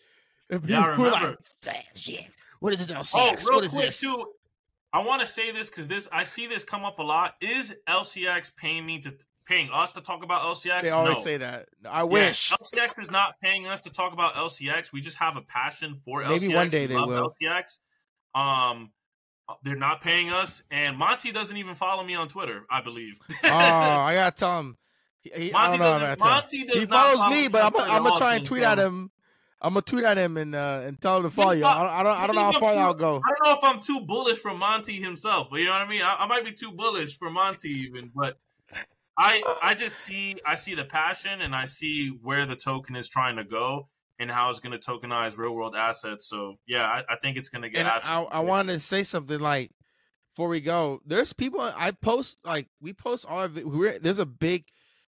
[0.50, 1.10] And Yeah, I remember.
[1.10, 2.24] like, "Damn, shit.
[2.60, 3.12] What is this LCX?
[3.14, 4.00] Oh, real what is quick this?
[4.00, 4.32] too.
[4.92, 7.34] I want to say this because this I see this come up a lot.
[7.40, 10.82] Is LCX paying me to paying us to talk about LCX?
[10.82, 11.22] They always no.
[11.24, 11.68] say that.
[11.84, 12.50] I Yeah, wish.
[12.52, 14.92] LCX is not paying us to talk about LCX.
[14.92, 16.40] We just have a passion for LCX.
[16.40, 17.34] Maybe one day We they love will.
[17.42, 17.78] LCX.
[18.34, 18.92] Um,
[19.62, 22.66] they're not paying us, and Monty doesn't even follow me on Twitter.
[22.70, 23.14] I believe.
[23.44, 24.76] oh, I gotta tell him.
[25.34, 25.98] He, Monty know.
[25.98, 26.20] doesn't.
[26.20, 28.78] Monty does He not follows follow me, but I'm, I'm gonna try and tweet at
[28.78, 29.10] him.
[29.60, 31.64] I'm gonna tweet at him and uh, and tell him to follow you.
[31.64, 33.20] I don't, I don't, I don't know how far that'll go.
[33.24, 35.88] I don't know if I'm too bullish for Monty himself, but you know what I
[35.88, 36.02] mean.
[36.02, 38.38] I, I might be too bullish for Monty even, but
[39.18, 43.08] I I just see I see the passion and I see where the token is
[43.08, 46.26] trying to go and how it's going to tokenize real world assets.
[46.26, 47.80] So yeah, I, I think it's going to get.
[47.80, 49.70] and I, I wanted to say something like
[50.34, 51.00] before we go.
[51.06, 53.66] There's people I post like we post all of it.
[53.66, 54.66] We're, there's a big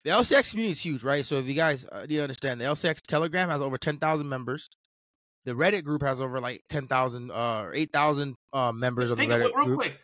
[0.06, 1.26] the LCX community is huge, right?
[1.26, 4.30] So if you guys uh, need to understand, the LCX Telegram has over ten thousand
[4.30, 4.70] members.
[5.46, 9.18] The Reddit group has over like ten thousand uh, or eight thousand uh, members of
[9.18, 9.80] the Think of Reddit it real group.
[9.80, 10.00] quick.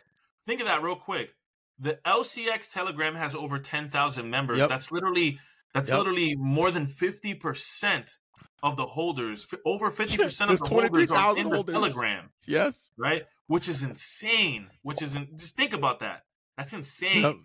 [0.46, 1.30] Think of that real quick.
[1.78, 4.58] The LCX Telegram has over ten thousand members.
[4.58, 4.68] Yep.
[4.68, 5.38] That's literally
[5.72, 5.98] that's Yep.
[5.98, 8.18] literally more than fifty percent
[8.62, 9.46] of the holders.
[9.64, 11.74] Over fifty percent of the holders are 23,000 in the holders.
[11.74, 12.30] Telegram.
[12.46, 12.92] Yes.
[12.98, 13.22] right?
[13.46, 14.68] Which is insane.
[14.82, 16.22] Which is in, just think about that.
[16.56, 17.22] That's insane.
[17.22, 17.36] Yep.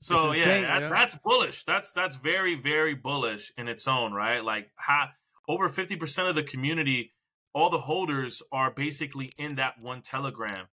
[0.00, 0.88] So It's yeah, that, yeah.
[0.90, 1.64] that's bullish.
[1.64, 4.44] That's that's very very bullish in its own right.
[4.44, 5.12] Like ha,
[5.48, 7.12] over fifty percent of the community,
[7.52, 10.66] all the holders are basically in that one Telegram.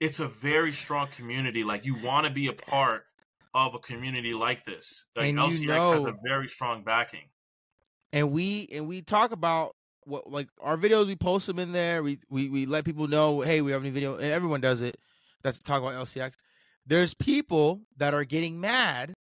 [0.00, 1.62] It's a very strong community.
[1.64, 3.04] Like you want to be a part
[3.54, 5.06] of a community like this.
[5.14, 7.28] Like And you LCX know- has a very strong backing.
[8.12, 12.02] and we and we talk about what like our videos we post them in there
[12.02, 14.82] we we, we let people know hey we have a new video and everyone does
[14.82, 14.98] it
[15.42, 16.32] that's talk about lcx
[16.86, 19.14] there's people that are getting mad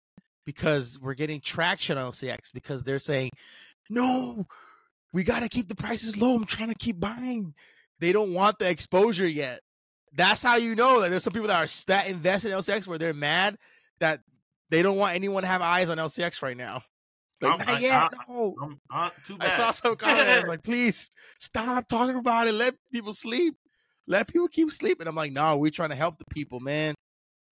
[0.45, 3.29] because we're getting traction on lcx because they're saying
[3.89, 4.45] no
[5.13, 7.53] we got to keep the prices low i'm trying to keep buying
[7.99, 9.59] they don't want the exposure yet
[10.13, 12.97] that's how you know that there's some people that are that invest in lcx where
[12.97, 13.55] they're mad
[13.99, 14.19] that
[14.69, 16.81] they don't want anyone to have eyes on lcx right now
[17.41, 18.55] like, I'm- not I- yet, I- no
[19.23, 22.53] too I saw some comments like, please stop talking about it.
[22.53, 23.55] Let people sleep.
[24.07, 25.07] Let people keep sleeping.
[25.07, 26.93] I'm like, no, we're trying to help the people, man.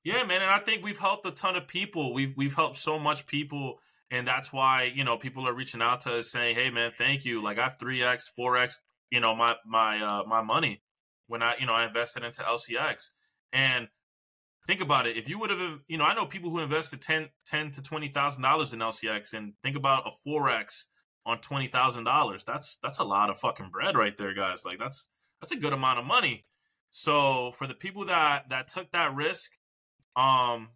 [0.04, 2.14] Yeah, man, and I think we've helped a ton of people.
[2.14, 6.02] We've we've helped so much people, and that's why you know people are reaching out
[6.02, 8.82] to us saying, "Hey, man, thank you." Like I've three x, four x,
[9.12, 10.82] you know, my my uh, my money
[11.28, 13.10] when I you know I invested into LCX,
[13.52, 13.90] and
[14.68, 15.18] think about it.
[15.18, 18.08] If you would have, you know, I know people who invested 10, 10 to twenty
[18.08, 20.88] thousand dollars in LCX, and think about a four x
[21.26, 22.44] on twenty thousand dollars.
[22.46, 24.64] That's that's a lot of fucking bread right there, guys.
[24.64, 25.10] Like that's
[25.42, 26.46] that's a good amount of money.
[26.90, 29.52] So for the people that that took that risk,
[30.20, 30.70] um,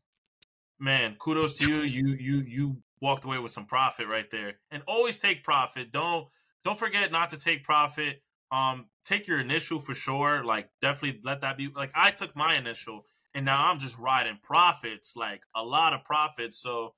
[0.80, 1.82] man, kudos to you.
[1.84, 4.54] You you you walked away with some profit right there.
[4.72, 5.92] And always take profit.
[5.92, 6.28] Don't
[6.64, 8.22] don't forget not to take profit.
[8.52, 10.44] Um, take your initial for sure.
[10.44, 11.70] Like definitely let that be.
[11.76, 16.06] Like I took my initial, and now I'm just riding profits, like a lot of
[16.06, 16.58] profits.
[16.58, 16.94] So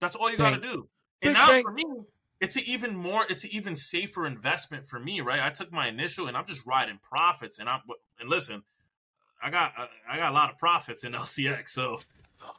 [0.00, 0.88] that's all you got to do.
[1.20, 1.64] And Big now bank.
[1.64, 1.84] for me,
[2.40, 5.40] it's an even more, it's an even safer investment for me, right?
[5.40, 7.80] I took my initial, and I'm just riding profits, and I'm
[8.18, 8.62] and listen,
[9.42, 9.72] I got
[10.08, 12.00] I got a lot of profits in LCX, so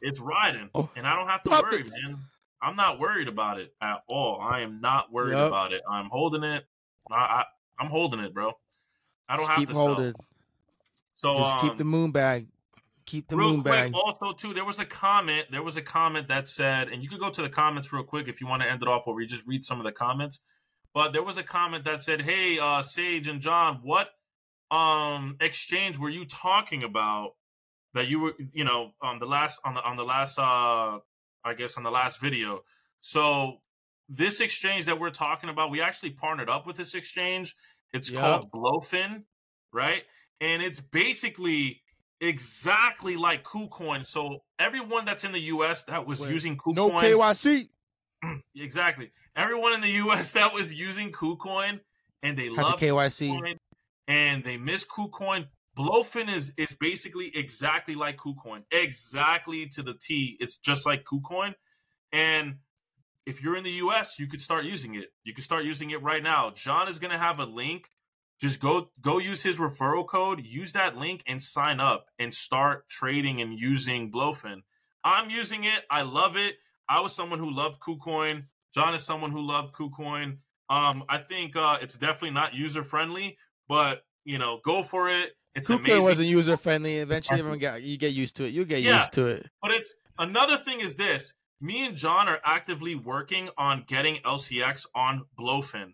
[0.02, 1.92] it's riding, Oh, and I don't have to profits.
[1.92, 2.20] worry, man.
[2.62, 4.40] I'm not worried about it at all.
[4.42, 5.48] I am not worried Yup.
[5.48, 5.82] about it.
[5.90, 6.64] I'm holding it.
[7.12, 7.46] I, I
[7.80, 8.54] I'm holding it, bro.
[9.28, 10.14] I don't Just have keep to holding.
[11.16, 12.48] So Just keep um, the moon bag.
[13.06, 13.94] Keep the real moon quick, bag.
[13.94, 15.48] also too, there was a comment.
[15.52, 18.28] There was a comment that said, and you could go to the comments real quick
[18.30, 20.40] if you want to end it off, where we just read some of the comments.
[20.94, 24.10] But there was a comment that said, "Hey, uh, Sage and John, what
[24.74, 27.36] um exchange were you talking about
[27.94, 31.00] that you were, you know, on the last on the on the last uh
[31.46, 32.62] I guess on the last video?"
[33.02, 33.60] So
[34.10, 37.56] this exchange that we're talking about, we actually partnered up with this exchange.
[37.94, 38.22] It's Yup.
[38.22, 39.24] called BloFin,
[39.72, 40.04] right?
[40.42, 41.82] And it's basically
[42.20, 44.08] exactly like KuCoin.
[44.08, 46.76] So everyone that's in the US that was Wait, using KuCoin.
[46.76, 47.70] No KYC.
[48.56, 49.12] exactly.
[49.36, 51.80] Everyone in the US that was using KuCoin
[52.24, 53.30] and they love the KYC.
[53.30, 53.58] KuCoin
[54.08, 55.48] and they miss KuCoin.
[55.78, 60.38] BloFin is is basically exactly like KuCoin, exactly to the T.
[60.40, 61.56] It's just like KuCoin,
[62.12, 62.58] and
[63.26, 65.14] if you're in the US, you could start using it.
[65.24, 66.52] You could start using it right now.
[66.52, 67.90] John is gonna have a link.
[68.40, 70.44] Just go go use his referral code.
[70.44, 74.62] Use that link and sign up and start trading and using BloFin.
[75.04, 75.84] I'm using it.
[75.90, 76.56] I love it.
[76.88, 78.46] I was someone who loved KuCoin.
[78.74, 80.38] John is someone who loved KuCoin.
[80.70, 85.34] Um, I think uh, it's definitely not user friendly, but you know, go for it.
[85.56, 86.02] It's amazing.
[86.04, 86.98] wasn't user friendly.
[86.98, 88.54] Eventually, everyone get you get used to it.
[88.54, 89.00] You get Yeah.
[89.00, 89.50] used to it.
[89.62, 91.34] But it's another thing is this.
[91.62, 95.94] Me and John are actively working on getting LCX on BloFin.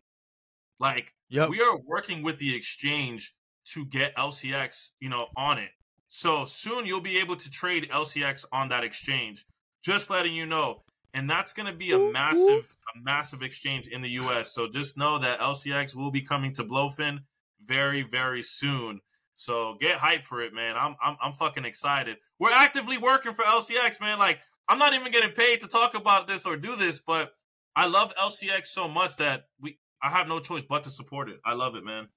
[0.80, 1.50] Like Yep.
[1.50, 3.34] we are working with the exchange
[3.74, 5.72] to get LCX, you know, on it.
[6.08, 9.46] So soon you'll be able to trade LCX on that exchange.
[9.84, 10.84] Just letting you know.
[11.14, 14.54] And that's going to be a massive a massive exchange in the US.
[14.54, 17.20] So just know that LCX will be coming to BloFin
[17.64, 19.02] very very soon.
[19.36, 20.76] So get hyped for it, man.
[20.78, 22.18] I'm I'm I'm fucking excited.
[22.40, 24.20] We're actively working for LCX, man.
[24.20, 27.34] Like I'm not even getting paid to talk about this or do this, but
[27.76, 31.40] I love LCX so much that we I have no choice but to support it.
[31.46, 32.08] I love it, man.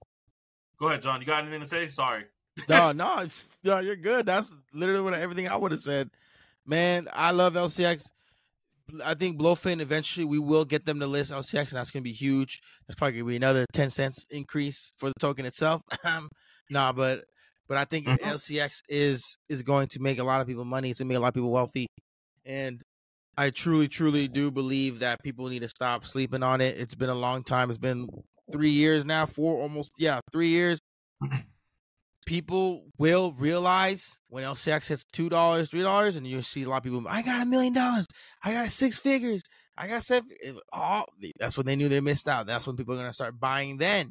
[0.78, 1.20] Go ahead, John.
[1.20, 1.88] You got anything to say?
[1.88, 2.24] Sorry.
[2.68, 4.26] no, no, it's, no, you're good.
[4.26, 6.10] That's literally what everything I would have said.
[6.66, 8.10] Man, I love LCX.
[9.04, 12.12] I think BloFin eventually we will get them to list LCX, and that's gonna be
[12.12, 12.60] huge.
[12.86, 15.82] That's probably gonna be another ten cents increase for the token itself.
[16.04, 16.28] Um,
[16.70, 17.24] nah, but
[17.68, 18.18] but I think Mhm.
[18.18, 20.90] LCX is is going to make a lot of people money.
[20.90, 21.86] It's gonna make a lot of people wealthy,
[22.44, 22.82] and
[23.36, 26.76] I truly, truly do believe that people need to stop sleeping on it.
[26.78, 27.70] It's been a long time.
[27.70, 28.08] It's been
[28.52, 30.78] three years now, four almost, yeah, three years.
[32.26, 36.78] People will realize when LCX hits two dollars, three dollars, and you see a lot
[36.78, 37.04] of people.
[37.08, 38.06] I got a million dollars.
[38.44, 39.42] I got six figures.
[39.76, 40.30] I got seven.
[40.72, 41.04] Oh,
[41.38, 42.46] that's when they knew they missed out.
[42.46, 44.10] That's when people are gonna start buying then,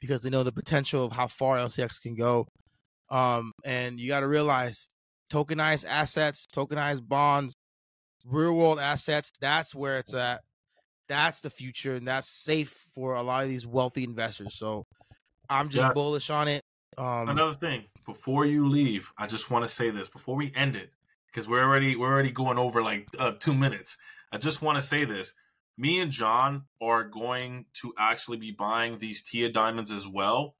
[0.00, 2.46] because they know the potential of how far LCX can go.
[3.10, 4.88] Um, and you got to realize
[5.30, 7.54] tokenized assets, tokenized bonds,
[8.24, 9.30] real world assets.
[9.40, 10.40] That's where it's at.
[11.08, 14.56] That's the future, and that's safe for a lot of these wealthy investors.
[14.56, 14.84] So,
[15.50, 15.92] I'm just Yeah.
[15.92, 16.62] bullish on it.
[16.98, 20.76] Um, Another thing, before you leave, I just want to say this before we end
[20.76, 20.92] it,
[21.26, 23.96] because we're already we're already going over like uh, two minutes.
[24.30, 25.32] I just want to say this:
[25.78, 30.56] me and John are going to actually be buying these Tia diamonds as well,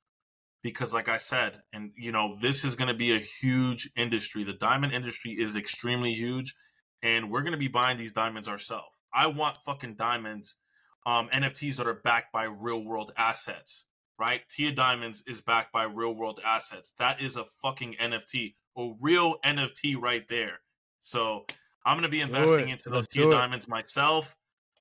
[0.62, 4.42] because, like I said, and you know, this is going to be a huge industry.
[4.42, 6.55] The diamond industry is extremely huge,
[7.03, 9.01] and we're going to be buying these diamonds ourselves.
[9.12, 10.57] I want fucking diamonds,
[11.05, 13.85] um, NFTs that are backed by real world assets
[14.18, 14.40] right?
[14.48, 16.92] Tia Diamonds is backed by real world assets.
[16.98, 20.61] That is a fucking NFT, a real NFT right there.
[21.01, 21.46] So
[21.85, 23.31] I'm gonna be investing into those Let's Tia.
[23.31, 24.37] Diamonds myself.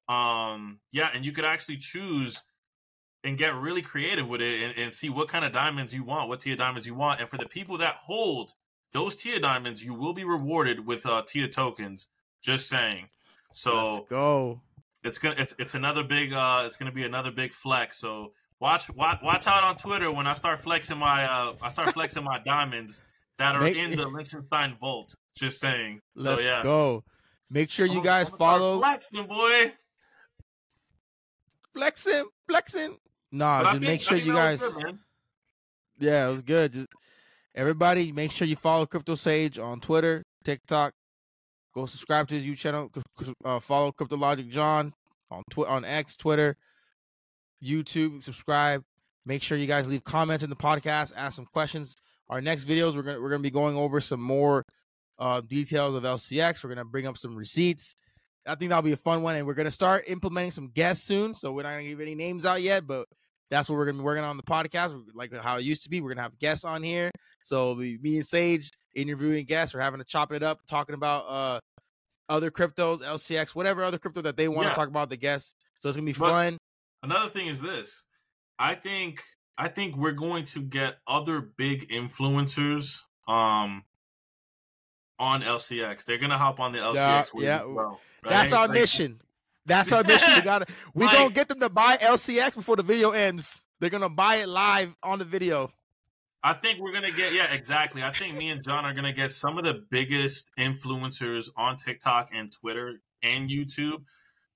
[0.07, 2.43] Um, yeah, and you could actually choose
[3.23, 6.27] and get really creative with it and, and see what kind of diamonds you want,
[6.27, 7.19] what Tia Diamonds you want.
[7.19, 8.53] And for the people that hold
[8.93, 12.09] those Tia Diamonds, you will be rewarded with uh, Tia tokens.
[12.41, 13.07] Just saying.
[13.53, 14.61] So let's go.
[15.03, 17.97] it's gonna it's it's another big uh it's gonna be another big flex.
[17.97, 21.93] So watch watch watch out on Twitter when I start flexing my uh I start
[21.93, 23.01] flexing my diamonds
[23.37, 25.15] that are Make- in the Liechtenstein Vault.
[25.35, 25.99] Just saying.
[26.15, 26.63] Let's so yeah.
[26.63, 27.03] go.
[27.49, 29.73] Make sure you guys follow flexing, boy.
[31.73, 32.97] flexing, flexing.
[33.31, 34.61] Nah, But I just think- make I sure you guys.
[34.61, 34.97] good,
[35.99, 36.73] yeah, it was good.
[36.73, 36.87] Just
[37.55, 40.93] everybody, make sure you follow Crypto Sage on Twitter, TikTok.
[41.73, 42.91] Go subscribe to his YouTube channel.
[43.45, 44.93] Uh, follow Crypto Logic John
[45.29, 46.57] on Twi- on X, Twitter,
[47.63, 48.23] YouTube.
[48.23, 48.83] Subscribe.
[49.25, 51.13] Make sure you guys leave comments in the podcast.
[51.15, 51.95] Ask some questions.
[52.29, 54.65] Our next videos, we're gonna we're gonna be going over some more
[55.19, 56.63] uh, details of LCX.
[56.63, 57.95] We're gonna bring up some receipts.
[58.47, 61.33] I think that'll be a fun one, and we're gonna start implementing some guests soon.
[61.33, 63.05] So we're not gonna give any names out yet, but
[63.51, 66.01] that's what we're gonna be working on the podcast, like how it used to be.
[66.01, 67.11] We're gonna have guests on here.
[67.43, 69.75] So me and Sage interviewing guests.
[69.75, 71.59] We're having to chop it up, talking about uh
[72.29, 74.75] other cryptos, LCX, whatever other crypto that they want to Yeah.
[74.75, 75.53] talk about the guests.
[75.77, 76.57] So it's gonna be fun.
[77.03, 78.03] Another thing is this.
[78.59, 79.23] I think
[79.57, 83.83] I think we're going to get other big influencers um
[85.19, 86.05] on LCX.
[86.05, 87.61] They're gonna hop on the LCX wave yeah.
[87.61, 89.21] as well, That's our Like, mission.
[89.65, 90.29] That's our mission.
[90.35, 93.63] We gotta we Like- gonna get them to buy LCX before the video ends.
[93.79, 95.71] They're gonna buy it live on the video.
[96.43, 98.01] I think we're gonna get yeah, exactly.
[98.03, 102.29] I think me and John are gonna get some of the biggest influencers on TikTok
[102.33, 104.03] and Twitter and YouTube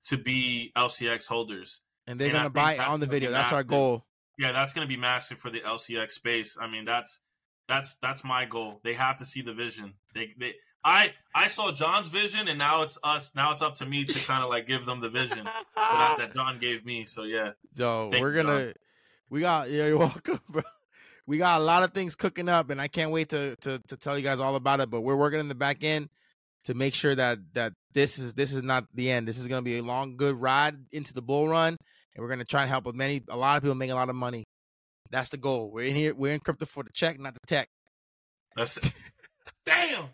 [0.05, 1.81] to be LCX holders.
[2.07, 3.31] And they're And gonna buy it on the video.
[3.31, 4.05] That's our goal.
[4.37, 6.57] Yeah, that's gonna be massive for the LCX space.
[6.59, 7.19] I mean, that's
[7.67, 8.79] that's that's my goal.
[8.83, 9.95] They have to see the vision.
[10.13, 13.33] They they I I saw John's vision, and now it's us.
[13.35, 15.45] Now it's up to me to kind of like give them the vision
[15.75, 17.05] that, that John gave me.
[17.05, 18.73] So yeah, So Thank we're gonna
[19.29, 20.61] we got yeah, you're welcome, bro.
[21.25, 23.97] We got a lot of things cooking up and I can't wait to to to
[23.97, 24.91] tell you guys all about it.
[24.91, 26.09] But we're working in the back end
[26.65, 29.27] to make sure that that this is this is not the end.
[29.27, 31.77] This is gonna be a long, good ride into the bull run,
[32.13, 34.15] and we're gonna try and help many a lot of people make a lot of
[34.15, 34.43] money.
[35.09, 35.71] That's the goal.
[35.71, 37.69] We're in here, we're in crypto for the check, not the tech.
[38.55, 38.93] that's it.
[39.65, 40.09] damn.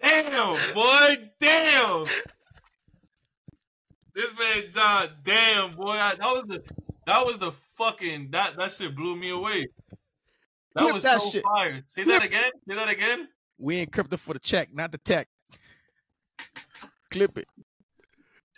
[0.00, 2.06] Damn, boy, damn.
[4.14, 6.62] This man John, damn boy, I, that was the
[7.06, 9.66] that was the fucking that that shit blew me away.
[10.74, 11.42] That Clip was that so shit.
[11.42, 11.82] fire.
[11.88, 12.50] Say Clip- that again.
[12.68, 13.28] Say that again.
[13.58, 15.28] We in crypto for the check, not the tech.
[17.10, 17.48] Clip it.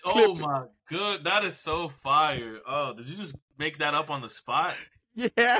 [0.05, 0.38] Oh Clip it.
[0.38, 2.59] my god, that is so fire.
[2.66, 4.74] Oh, did you just make that up on the spot?
[5.14, 5.59] Yeah.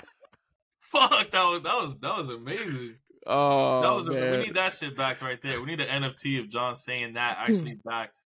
[0.79, 2.95] Fuck, that was that was that was amazing.
[3.27, 4.31] Oh that was man.
[4.31, 5.61] we need that shit backed right there.
[5.61, 8.23] We need an NFT of John saying that actually backed.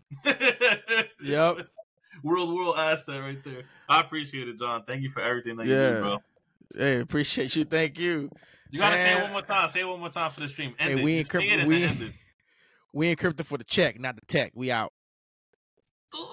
[1.23, 1.57] Yep.
[2.23, 3.65] World world asset right there.
[3.89, 4.85] I appreciate it, John.
[4.87, 6.19] Thank you for everything that you do, bro.
[6.77, 7.65] Hey, appreciate you.
[7.65, 8.31] Thank you.
[8.71, 9.69] You gotta say it one more time.
[9.69, 10.75] Say it one more time for the stream.
[10.79, 11.05] End Hey, it.
[11.05, 12.13] we Just ain't crypto- we- then.
[12.97, 14.53] We in crypto for the check, not the tech.
[14.55, 14.93] We out.
[16.15, 16.27] Ooh.